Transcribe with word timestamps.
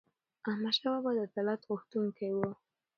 احمدشاه 0.49 0.91
بابا 1.03 1.11
د 1.15 1.19
عدالت 1.27 1.61
غوښتونکی 1.69 2.29
و. 2.33 2.37